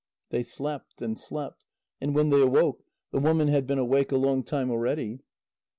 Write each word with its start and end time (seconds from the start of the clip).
They 0.31 0.41
slept 0.41 0.99
and 1.03 1.15
slept, 1.19 1.63
and 2.01 2.15
when 2.15 2.31
they 2.31 2.41
awoke, 2.41 2.83
the 3.11 3.19
woman 3.19 3.49
had 3.49 3.67
been 3.67 3.77
awake 3.77 4.11
a 4.11 4.17
long 4.17 4.43
time 4.43 4.71
already. 4.71 5.19